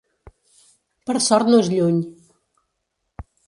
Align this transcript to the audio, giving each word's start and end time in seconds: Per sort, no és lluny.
Per 1.11 1.15
sort, 1.27 1.53
no 1.53 1.61
és 1.65 1.71
lluny. 1.77 2.03